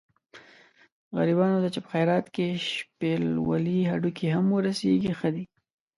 غریبانو 1.17 1.61
ته 1.63 1.69
چې 1.73 1.79
په 1.83 1.89
خیرات 1.93 2.25
کې 2.35 2.47
شپېلولي 2.69 3.79
هډوکي 3.91 4.27
هم 4.35 4.45
ورسېږي 4.55 5.11
ښه 5.19 5.29
دي. 5.35 5.45